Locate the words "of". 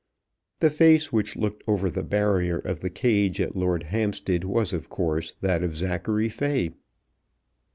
2.57-2.79, 4.73-4.89, 5.61-5.77